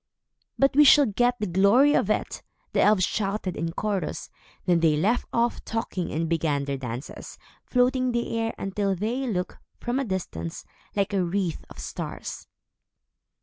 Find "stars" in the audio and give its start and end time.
11.77-12.47